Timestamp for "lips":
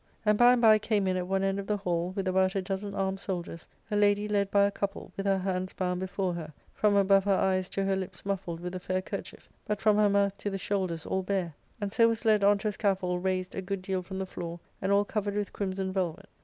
7.95-8.25